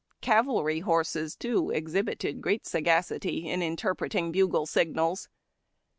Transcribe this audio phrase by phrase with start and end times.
[0.19, 5.29] Cavalry horses, too, exhibited great sagacity in interpreting bugle signals.